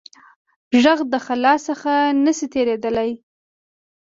غږ 0.83 0.99
د 1.11 1.13
خلا 1.25 1.53
څخه 1.67 1.93
نه 2.23 2.31
شي 2.37 2.47
تېرېدای. 2.53 3.11